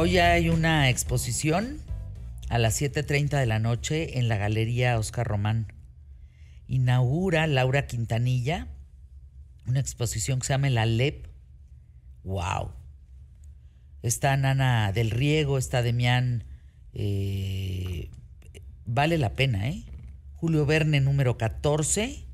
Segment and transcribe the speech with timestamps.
[0.00, 1.80] Hoy hay una exposición
[2.48, 5.72] a las 7.30 de la noche en la Galería Oscar Román.
[6.68, 8.68] Inaugura Laura Quintanilla
[9.66, 11.26] una exposición que se llama La LEP.
[12.22, 12.70] ¡Wow!
[14.00, 16.44] Está Nana del Riego, está Demián.
[16.94, 18.12] Eh,
[18.86, 19.82] vale la pena, ¿eh?
[20.36, 22.24] Julio Verne, número 14.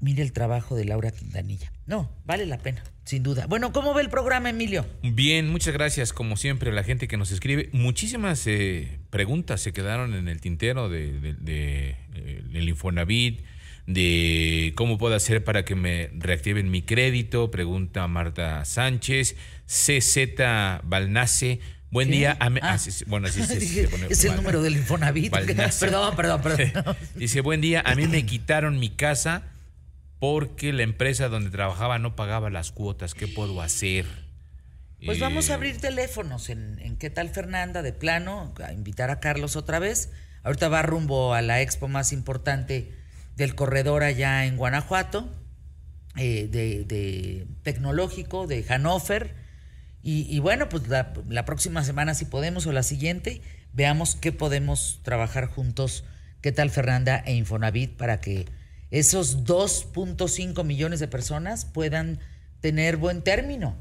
[0.00, 1.72] Mire el trabajo de Laura Quintanilla.
[1.86, 3.46] No, vale la pena, sin duda.
[3.46, 4.84] Bueno, ¿cómo ve el programa, Emilio?
[5.02, 7.70] Bien, muchas gracias, como siempre, a la gente que nos escribe.
[7.72, 13.40] Muchísimas eh, preguntas se quedaron en el tintero del de, de, eh, Infonavit,
[13.86, 19.36] de cómo puedo hacer para que me reactiven mi crédito, pregunta Marta Sánchez,
[19.66, 20.36] CZ
[20.82, 21.60] Balnace.
[21.90, 22.36] Buen día.
[22.38, 22.50] Ah.
[22.60, 25.32] ah bueno, así se, Es el número del Infonavit.
[25.80, 26.96] perdón, perdón, perdón.
[27.14, 29.55] Dice, buen día, a mí me quitaron mi casa
[30.18, 33.14] porque la empresa donde trabajaba no pagaba las cuotas.
[33.14, 34.06] ¿Qué puedo hacer?
[35.04, 37.82] Pues vamos a eh, abrir teléfonos en, en ¿Qué tal Fernanda?
[37.82, 40.10] De plano, a invitar a Carlos otra vez.
[40.42, 42.92] Ahorita va rumbo a la expo más importante
[43.36, 45.28] del corredor allá en Guanajuato,
[46.16, 49.34] eh, de, tecnológico, de Hannover.
[50.08, 55.00] Y, bueno, pues la, la, próxima semana, si podemos, o la siguiente, veamos qué podemos
[55.02, 56.04] trabajar juntos,
[56.42, 58.46] qué tal Fernanda e Infonavit, para que
[58.90, 62.20] esos 2.5 millones de personas puedan
[62.60, 63.76] tener buen término,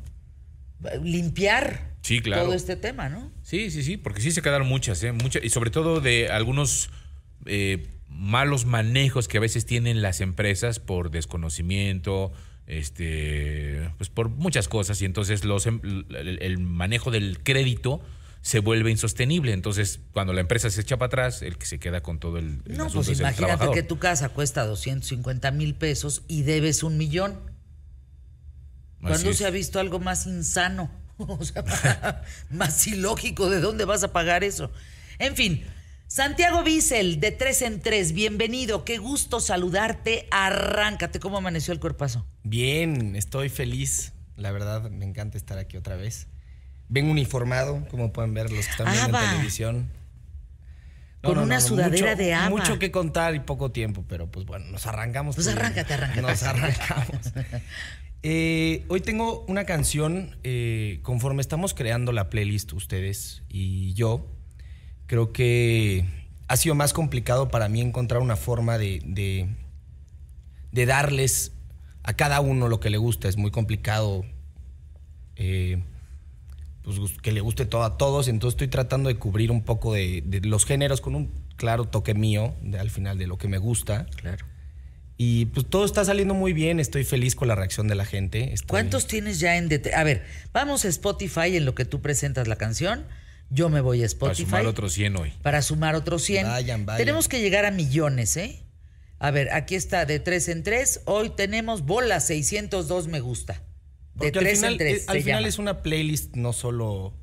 [1.04, 3.32] limpiar todo este tema, ¿no?
[3.42, 5.12] Sí, sí, sí, porque sí se quedaron muchas, ¿eh?
[5.12, 6.90] muchas y sobre todo de algunos
[7.46, 12.32] eh, malos manejos que a veces tienen las empresas por desconocimiento,
[12.68, 18.02] este, pues por muchas cosas y entonces los, em, el, manejo del crédito
[18.46, 19.54] se vuelve insostenible.
[19.54, 22.62] Entonces, cuando la empresa se echa para atrás, el que se queda con todo el...
[22.68, 27.40] no, pues imagínate que tu casa cuesta 250 mil pesos y debes un millón.
[29.02, 30.92] ¿Cuándo se ha visto algo más insano?
[31.18, 33.50] o sea, más ilógico.
[33.50, 34.70] ¿De dónde vas a pagar eso?
[35.18, 35.66] En fin,
[36.06, 42.28] Santiago Bissell, de tres en tres, bienvenido, qué gusto saludarte, arráncate, ¿cómo amaneció el cuerpazo?
[42.44, 46.28] Bien, estoy feliz, la verdad me encanta estar aquí otra vez.
[46.88, 49.90] Vengo uniformado, como pueden ver los que están viendo en televisión.
[51.22, 52.50] Con una sudadera de ama.
[52.50, 55.36] Mucho que contar y poco tiempo, pero pues bueno, nos arrancamos.
[55.36, 56.22] Pues arráncate, arráncate.
[56.22, 57.34] Nos arrancamos.
[58.28, 64.26] Eh, hoy tengo una canción, eh, conforme estamos creando la playlist ustedes y yo,
[65.06, 66.06] creo que
[66.48, 69.00] ha sido más complicado para mí encontrar una forma de,
[70.72, 71.52] de, darles
[72.02, 73.28] a cada uno lo que le gusta.
[73.28, 74.26] Es muy complicado
[75.36, 75.84] eh,
[76.86, 80.24] pues, que le guste todo a todos, entonces estoy tratando de cubrir un poco de,
[80.44, 84.06] los géneros con un claro toque mío al final de lo que me gusta.
[84.18, 84.46] Claro.
[85.18, 88.54] Y pues todo está saliendo muy bien, estoy feliz con la reacción de la gente.
[88.68, 89.70] ¿Cuántos tienes ya en...
[89.96, 93.06] A ver, vamos a Spotify en lo que tú presentas la canción
[93.50, 94.44] yo me voy a Spotify.
[94.44, 95.34] Para sumar otros 100 hoy.
[95.42, 96.48] Para sumar otros 100.
[96.48, 96.98] Vayan, vayan.
[96.98, 98.64] Tenemos que llegar a millones, ¿eh?
[99.20, 101.02] A ver, aquí está, de 3 en 3.
[101.06, 103.62] Hoy tenemos bola 602 me gusta.
[104.16, 105.10] De 3 en 3.
[105.10, 107.14] al final es una playlist, no solo.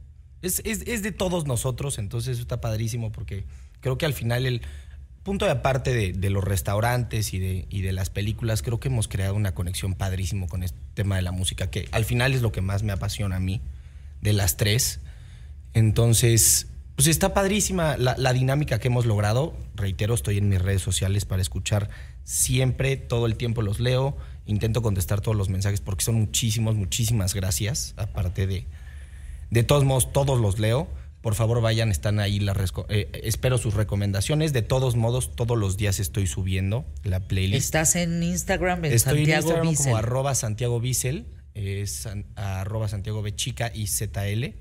[0.43, 3.45] Es, de todos nosotros, entonces está padrísimo porque
[3.81, 4.63] creo que al final el
[5.23, 9.07] punto de aparte de, los restaurantes y de, y de las películas, creo que hemos
[9.07, 12.51] creado una conexión padrísimo con este tema de la música, que al final es lo
[12.51, 13.61] que más me apasiona a mí,
[14.21, 15.01] de las tres.
[15.75, 16.67] Entonces,
[16.97, 19.57] pues está padrísima la, dinámica que hemos logrado.
[19.75, 21.89] Reitero, estoy en mis redes sociales para escuchar
[22.25, 24.17] siempre, todo el tiempo los leo.
[24.47, 27.95] Intento contestar todos los mensajes porque son muchísimos, muchísimas gracias.
[27.97, 28.67] Aparte de,
[29.51, 30.89] de todos modos, todos los leo.
[31.21, 32.41] Por favor, vayan, están ahí.
[32.41, 32.57] las
[32.89, 34.53] eh, espero sus recomendaciones.
[34.53, 37.65] De todos modos, todos los días estoy subiendo la playlist.
[37.65, 38.85] ¿Estás en Instagram?
[38.85, 44.57] En estoy Santiago en Instagram como arroba Santiago Bissell, es arroba Santiago Bechica y ZL.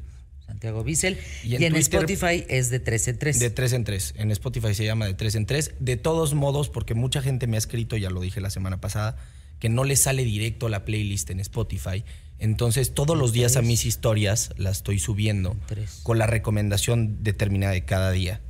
[0.45, 1.17] Santiago Bissell.
[1.43, 3.39] Y en, Spotify es de 3 en 3.
[3.39, 4.13] De 3 en 3.
[4.17, 5.75] En Spotify se llama de 3 en 3.
[5.79, 9.17] De todos modos, porque mucha gente me ha escrito, ya lo dije la semana pasada,
[9.61, 12.03] que no le sale directo la playlist en Spotify.
[12.39, 15.55] Entonces, todos los días a mis historias las estoy subiendo
[16.01, 18.41] con la recomendación determinada de cada día.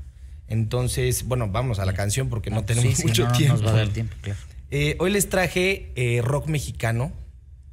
[0.47, 3.57] Entonces, bueno, vamos a la canción porque no, tenemos mucho tiempo.
[3.57, 4.39] Nos va a dar tiempo, claro.
[4.71, 7.11] Eh, hoy les traje eh, rock mexicano,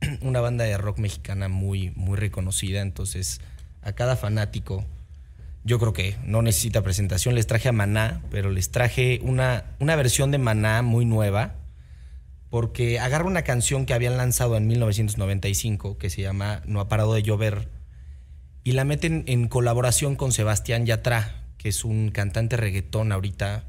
[0.20, 2.82] una banda de rock mexicana muy, muy reconocida.
[2.82, 3.40] Entonces,
[3.82, 4.84] a cada fanático.
[5.62, 7.36] Yo creo que no necesita presentación.
[7.36, 11.54] Les traje a Maná, pero les traje una, una versión de Maná muy nueva.
[12.50, 17.12] Porque agarra una canción que habían lanzado en 1995 que se llama No ha parado
[17.14, 17.68] de llover
[18.64, 23.64] y la meten en colaboración con Sebastián Yatra, que es un cantante reggaetón ahorita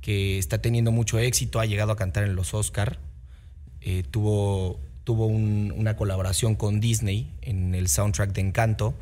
[0.00, 2.98] que está teniendo mucho éxito, ha llegado a cantar en los Oscar,
[3.80, 8.94] eh, tuvo tuvo un- una colaboración con Disney en el soundtrack de Encanto.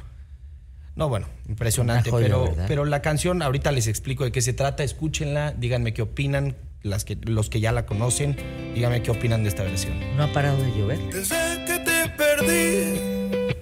[0.97, 2.65] No, bueno, impresionante, joya, pero, ¿verdad?
[2.69, 7.05] pero la canción, ahorita les explico de qué se trata, escúchenla, díganme qué opinan, las
[7.05, 8.37] que, los que ya la conocen,
[8.75, 9.99] díganme qué opinan de esta versión.
[10.17, 10.99] No ha parado de llover.
[11.13, 13.57] Desde que te perdí,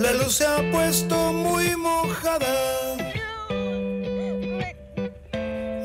[0.00, 2.96] la luz se ha puesto muy mojada.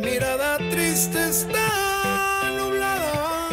[0.02, 3.50] Mirada triste está nublada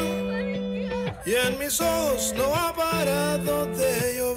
[1.25, 4.36] y en mis ojos no ha parado de llover.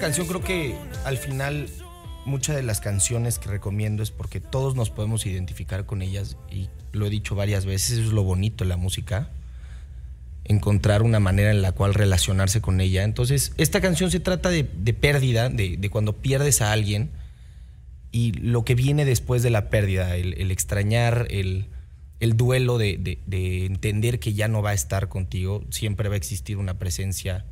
[0.00, 0.74] Canción creo que
[1.04, 1.68] al final
[2.24, 6.68] muchas de las canciones que recomiendo es porque todos nos podemos identificar con ellas y
[6.92, 9.28] lo he dicho varias veces, eso es lo bonito de la música,
[10.44, 13.04] encontrar una manera en la cual relacionarse con ella.
[13.04, 17.10] Entonces, esta canción se trata de, pérdida, de, cuando pierdes a alguien
[18.10, 21.66] y lo que viene después de la pérdida, el, extrañar, el,
[22.20, 26.56] el duelo de entender que ya no va a estar contigo, siempre va a existir
[26.56, 27.44] una presencia,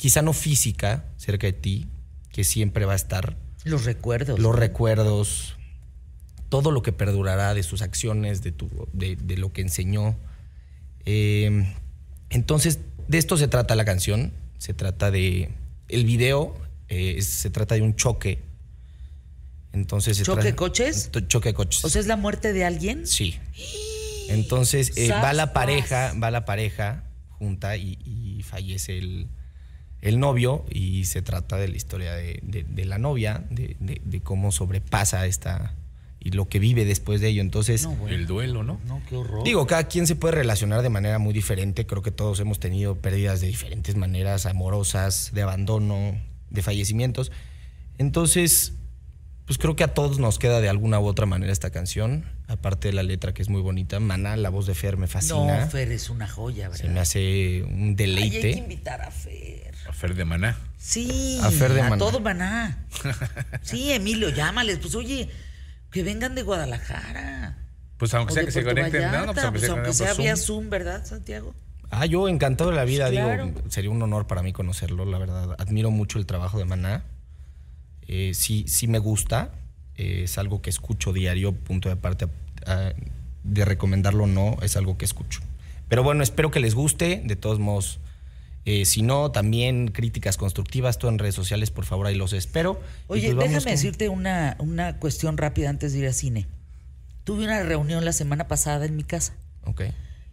[0.00, 1.86] quizá no física, cerca de ti,
[2.32, 3.36] que siempre va a estar.
[3.64, 4.38] Los recuerdos.
[4.40, 5.56] Los recuerdos,
[6.48, 10.16] todo lo que perdurará de sus acciones, de, tu, de, de lo que enseñó.
[11.04, 11.70] Eh,
[12.30, 14.32] entonces, de esto se trata la canción.
[14.56, 15.50] Se trata de.
[15.88, 16.56] El video
[16.88, 18.40] eh, es- se trata de un choque.
[19.72, 21.10] Entonces se ¿Choque trata- coches?
[21.28, 21.84] Choque de coches.
[21.84, 23.06] O sea, ¿es la muerte de alguien?
[23.06, 23.36] Sí.
[24.28, 27.04] Entonces eh, va la pareja, va la pareja
[27.38, 29.28] junta y, y fallece el,
[30.02, 34.00] el novio y se trata de la historia de, de- de la novia, de, de-
[34.04, 35.74] de cómo sobrepasa esta
[36.22, 37.40] y lo que vive después de ello.
[37.40, 38.14] Entonces, No, bueno.
[38.16, 38.78] El duelo, ¿no?
[38.86, 39.42] No, qué horror.
[39.44, 41.86] digo, cada quien se puede relacionar de manera muy diferente.
[41.86, 46.20] Creo que todos hemos tenido pérdidas de diferentes maneras, amorosas, de abandono,
[46.50, 47.32] de fallecimientos.
[47.98, 48.74] Entonces,
[49.50, 52.24] pues creo que a todos nos queda de alguna u otra manera esta canción.
[52.46, 53.98] Aparte de la letra que es muy bonita.
[53.98, 55.62] Maná, la voz de Fer me fascina.
[55.64, 56.84] no, Fer es una joya, ¿verdad?
[56.84, 58.50] Se me hace un Ay, hay que deleite.
[58.52, 59.74] invitar a Fer.
[59.88, 60.56] A Fer de Maná.
[60.78, 61.98] Sí, A Fer de Maná.
[61.98, 62.86] todo Maná.
[63.62, 64.78] Sí, Emilio, llámales.
[64.78, 65.28] Pues oye,
[65.90, 67.58] que vengan de Guadalajara.
[67.96, 69.02] Pues aunque O sea que se conecten.
[69.02, 70.60] No, Vallarta, no, pues aunque pues aunque sea por vía Zoom.
[70.60, 71.56] Zoom, ¿verdad, Santiago?
[71.90, 73.46] Ah, yo encantado de la vida, Claro.
[73.46, 75.56] digo, sería un honor para mí conocerlo, la verdad.
[75.58, 77.02] Admiro mucho el trabajo de Maná.
[78.12, 79.52] Eh, sí, sí me gusta.
[79.96, 82.26] Eh, es algo que escucho diario, punto de aparte
[82.66, 82.92] ah,
[83.44, 85.40] de recomendarlo o no, es algo que escucho.
[85.88, 87.22] Pero bueno, espero que les guste.
[87.24, 88.00] De todos modos,
[88.64, 92.80] eh, si no, también críticas constructivas, todo en redes sociales, por favor, ahí los espero.
[93.06, 96.46] Oye, pues déjame con- decirte una, una cuestión rápida antes de ir al cine.
[97.22, 99.34] Tuve una reunión la semana pasada en mi casa
[99.64, 99.82] Ok.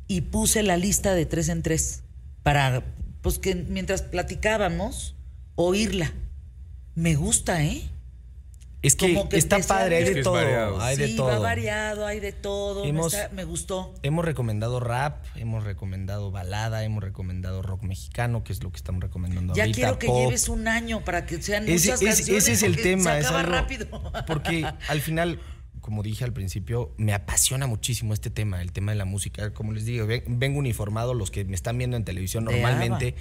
[0.08, 2.02] y puse la lista de tres en tres
[2.42, 2.82] para,
[3.22, 5.16] pues que mientras platicábamos,
[5.56, 6.12] oírla.
[6.98, 7.84] Me gusta, ¿eh?
[8.82, 10.34] Es que, Como que está padre, hay de Es todo.
[10.34, 10.82] variado.
[10.82, 11.28] Hay de sí, todo.
[11.28, 12.84] va variado, hay de todo.
[12.84, 13.94] me Hemos- está- me gustó.
[14.02, 19.02] Hemos recomendado rap, hemos recomendado balada, hemos recomendado rock mexicano, que es lo que estamos
[19.04, 19.76] recomendando Ya ahorita.
[19.76, 20.26] quiero que pop.
[20.26, 22.44] lleves un año para que sean Ese, muchas ese- canciones.
[22.44, 23.12] ese es el porque tema.
[23.14, 24.12] Se es acaba algo- rápido.
[24.26, 25.40] Porque al final,
[25.82, 29.54] como dije al principio, me apasiona muchísimo este tema, el tema de la música.
[29.54, 33.14] Como les digo, ven- vengo uniformado, los que me están viendo en televisión De normalmente,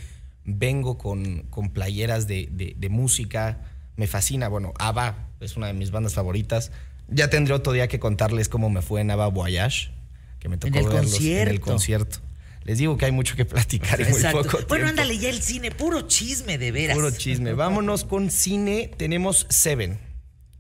[0.44, 3.72] vengo con, con playeras de, de- de música.
[3.96, 4.48] Me fascina.
[4.48, 6.72] Bueno, ABBA es una de mis bandas favoritas.
[7.08, 9.90] Ya tendré otro día que contarles cómo me fue en ABBA Voyage,
[10.38, 11.64] que me tocó el verlos en el concierto.
[11.64, 12.18] concierto.
[12.64, 14.38] Les digo que hay mucho que platicar en muy Exacto.
[14.38, 14.68] poco tiempo.
[14.68, 16.96] Bueno, ándale, ya el cine, puro chisme, de veras.
[16.96, 17.52] Puro chisme.
[17.54, 18.90] Vámonos con cine.
[18.96, 19.98] Tenemos Seven.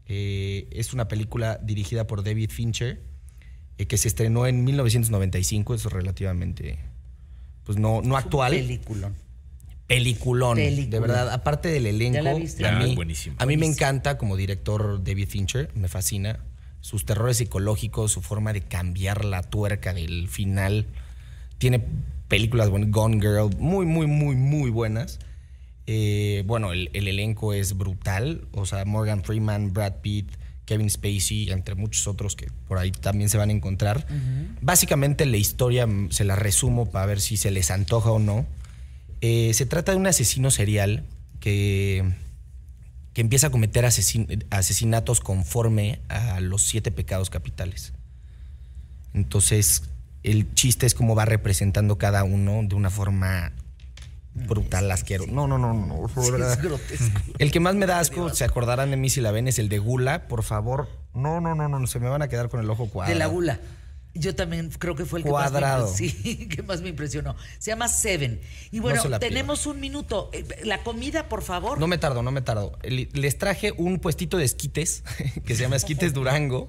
[0.06, 3.02] Eh, es una película dirigida por David Fincher
[3.78, 5.74] eh, que se estrenó en 1995.
[5.74, 6.78] Es relativamente,
[7.64, 8.52] pues no, no actual.
[8.52, 9.16] Peliculón.
[9.86, 10.56] Peliculón.
[10.56, 10.90] Película.
[10.90, 12.18] De verdad, aparte del elenco.
[12.18, 13.36] A mí, buenísimo.
[13.38, 15.70] a mí me encanta como director David Fincher.
[15.74, 16.40] Me fascina.
[16.80, 20.86] Sus terrores psicológicos, su forma de cambiar la tuerca del final.
[21.58, 21.84] Tiene
[22.28, 25.18] películas, bueno, Gone Girl, muy, muy, muy, muy buenas.
[25.86, 28.46] Eh, bueno, el, el elenco es brutal.
[28.52, 30.30] O sea, Morgan Freeman, Brad Pitt,
[30.66, 34.06] Kevin Spacey, entre muchos otros que por ahí también se van a encontrar.
[34.60, 38.44] Básicamente la historia mm, se la resumo para ver si se les antoja o no.
[39.20, 41.04] Eh, se trata de un asesino serial
[41.40, 42.12] que,
[43.12, 47.92] que empieza a cometer asesin- asesinatos conforme a los siete pecados capitales.
[49.14, 49.84] Entonces,
[50.22, 53.52] el chiste es cómo va representando cada uno de una forma
[54.34, 55.30] brutal, asquerosa.
[55.32, 56.06] No, no, no, no.
[56.06, 57.20] Es grotesco.
[57.38, 59.68] El que más me da asco, se acordarán de mí si la ven, es el
[59.70, 60.28] de Gula.
[60.28, 63.14] Por favor, no, no, no, no, se me van a quedar con el ojo cuadrado.
[63.14, 63.58] De la gula.
[64.18, 65.86] Yo también creo que fue el Cuadrado.
[65.86, 67.36] que más, me, sí, que más me impresionó.
[67.58, 68.40] Se llama Seven.
[68.70, 70.30] Y bueno, tenemos un minuto.
[70.32, 71.78] Eh, La comida, por favor.
[71.78, 72.78] No me tardo, no me tardo.
[72.82, 75.02] Le- Les traje un puestito de esquites
[75.46, 76.68] que se llama Esquites Durango.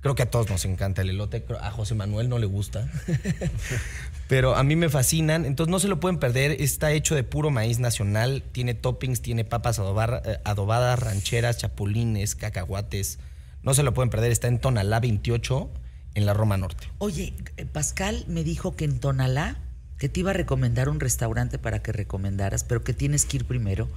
[0.00, 1.44] Creo que a todos nos encanta el elote.
[1.60, 2.88] A José Manuel no le gusta.
[4.28, 5.44] Pero a mí me fascinan.
[5.44, 6.60] Entonces no se lo pueden perder.
[6.60, 8.42] Está hecho de puro maíz nacional.
[8.52, 13.18] Tiene toppings, tiene papas adobar- eh, adobadas, rancheras, chapulines, cacahuates.
[13.62, 14.32] No se lo pueden perder.
[14.32, 15.70] Está en Tonalá 28,
[16.16, 16.88] en la Roma Norte.
[16.98, 19.56] Oye, eh, Pascal me dijo que en Tonalá,
[19.98, 23.44] que te iba a recomendar un restaurante para que recomendaras, pero que tienes que ir
[23.44, 23.88] primero,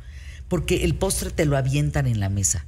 [0.47, 2.65] porque el postre te lo avientan en la mesa.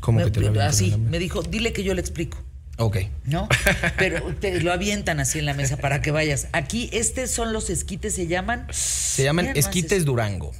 [0.00, 1.10] ¿Cómo Me- que te lo avientan Así, en la mesa?
[1.10, 2.42] me dijo, dile que yo le explico.
[2.78, 2.96] Ok.
[3.24, 3.48] ¿No?
[3.98, 6.48] Pero te lo avientan así en la mesa para que vayas.
[6.52, 8.66] Aquí, estos son los esquites, se llaman.
[8.72, 10.50] Se llaman Esquites es- Durango.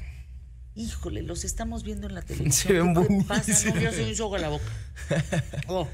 [0.76, 2.52] Híjole, los estamos viendo en la televisión.
[2.52, 3.42] Se ven ¿Qué pasa?
[3.64, 3.82] No, buenísimos.
[3.82, 4.64] ya se me hizo agua la boca.
[5.68, 5.88] Oh.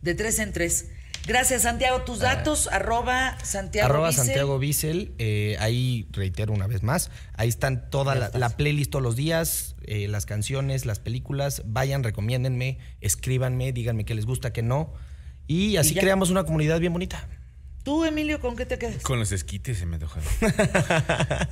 [0.00, 0.86] De tres en tres.
[1.26, 2.02] Gracias, Santiago.
[2.02, 4.24] Tus datos, arroba Santiago Arroba Bissell.
[4.24, 5.14] Santiago Bissell.
[5.18, 7.10] eh, ahí reitero una vez más.
[7.34, 11.62] Ahí están toda la, playlist todos los días, eh, las canciones, las películas.
[11.64, 14.92] Vayan, recomiéndenme, escríbanme, díganme qué les gusta, qué no.
[15.46, 17.28] Y así creamos una comunidad bien bonita.
[17.84, 19.02] Tú, Emilio, ¿con qué te quedas?
[19.02, 20.28] Con los esquites se me antojaron.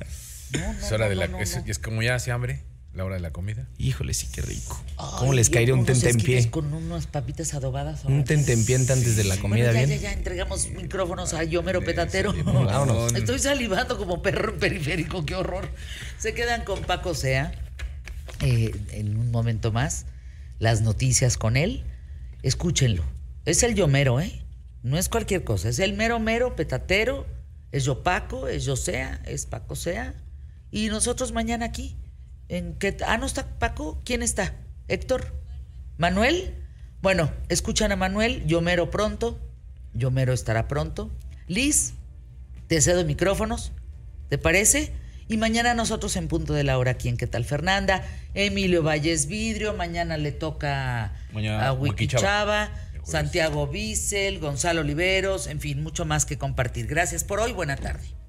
[0.53, 1.27] No, no, es hora no, de la.
[1.27, 1.63] no, no, es, no.
[1.65, 3.67] es como ya hace hambre, la hora de la comida.
[3.77, 4.83] Híjole, sí, qué rico.
[5.19, 6.49] ¿Cómo les caería un tentempié?
[6.49, 8.03] Con unas papitas adobadas.
[8.05, 10.01] Un tentempié antes de la comida, bueno, ya, bien.
[10.01, 12.33] ya, ya, entregamos micrófonos a Yomero Petatero.
[12.43, 13.13] vámonos.
[13.15, 15.69] Estoy salivando como perro periférico, qué horror.
[16.17, 17.53] Se quedan con Paco Sea.
[18.41, 20.05] eh, en un momento más,
[20.59, 21.83] las noticias con él.
[22.43, 23.03] Escúchenlo.
[23.45, 24.41] Es el Yomero, ¿eh?
[24.83, 25.69] No es cualquier cosa.
[25.69, 27.25] Es el mero mero petatero.
[27.71, 30.13] Es yo Paco, es yo Sea, es Paco Sea.
[30.71, 31.95] Y nosotros mañana aquí.
[32.51, 34.01] En qué ah, no está Paco.
[34.03, 34.53] ¿Quién está?
[34.89, 35.33] Héctor.
[35.97, 36.53] ¿Manuel?
[37.01, 39.39] Bueno, escuchan a Manuel, Yomero pronto,
[39.93, 41.09] Yomero estará pronto.
[41.47, 41.93] Liz,
[42.67, 43.71] te cedo micrófonos,
[44.27, 44.91] ¿te parece?
[45.29, 48.03] Y mañana nosotros en punto de la hora aquí en ¿Qué tal Fernanda?
[48.33, 52.21] Emilio Valles Vidrio, mañana le toca Mañana a Wiki Wiki Chava.
[52.21, 53.09] Chava, El jueves.
[53.09, 56.85] Santiago Bissell, Gonzalo Oliveros, en fin, mucho más que compartir.
[56.85, 58.20] Gracias por hoy, buena tarde.